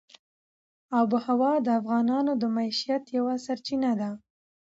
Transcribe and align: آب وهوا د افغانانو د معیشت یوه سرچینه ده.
آب 0.99 1.09
وهوا 1.15 1.53
د 1.65 1.67
افغانانو 1.79 2.31
د 2.41 2.43
معیشت 2.55 3.03
یوه 3.17 3.33
سرچینه 3.45 3.91
ده. 3.99 4.09